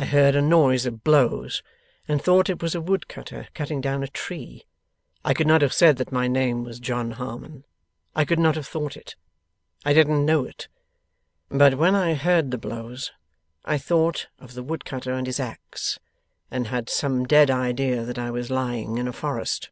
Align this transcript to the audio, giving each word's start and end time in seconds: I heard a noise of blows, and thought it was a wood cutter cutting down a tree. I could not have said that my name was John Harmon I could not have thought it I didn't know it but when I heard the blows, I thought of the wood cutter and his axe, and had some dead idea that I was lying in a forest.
I 0.00 0.04
heard 0.04 0.34
a 0.34 0.42
noise 0.42 0.84
of 0.84 1.04
blows, 1.04 1.62
and 2.08 2.20
thought 2.20 2.50
it 2.50 2.60
was 2.60 2.74
a 2.74 2.80
wood 2.80 3.06
cutter 3.06 3.46
cutting 3.54 3.80
down 3.80 4.02
a 4.02 4.08
tree. 4.08 4.64
I 5.24 5.32
could 5.32 5.46
not 5.46 5.62
have 5.62 5.72
said 5.72 5.96
that 5.98 6.10
my 6.10 6.26
name 6.26 6.64
was 6.64 6.80
John 6.80 7.12
Harmon 7.12 7.62
I 8.16 8.24
could 8.24 8.40
not 8.40 8.56
have 8.56 8.66
thought 8.66 8.96
it 8.96 9.14
I 9.84 9.92
didn't 9.92 10.26
know 10.26 10.44
it 10.44 10.66
but 11.50 11.74
when 11.76 11.94
I 11.94 12.14
heard 12.14 12.50
the 12.50 12.58
blows, 12.58 13.12
I 13.64 13.78
thought 13.78 14.26
of 14.40 14.54
the 14.54 14.62
wood 14.64 14.84
cutter 14.84 15.12
and 15.12 15.24
his 15.24 15.38
axe, 15.38 16.00
and 16.50 16.66
had 16.66 16.90
some 16.90 17.24
dead 17.24 17.48
idea 17.48 18.02
that 18.02 18.18
I 18.18 18.32
was 18.32 18.50
lying 18.50 18.98
in 18.98 19.06
a 19.06 19.12
forest. 19.12 19.70